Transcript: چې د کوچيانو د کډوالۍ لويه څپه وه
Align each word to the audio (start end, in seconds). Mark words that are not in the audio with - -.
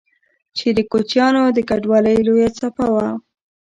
چې 0.57 0.67
د 0.77 0.79
کوچيانو 0.91 1.43
د 1.51 1.59
کډوالۍ 1.69 2.17
لويه 2.27 2.49
څپه 2.57 2.85
وه 2.93 3.07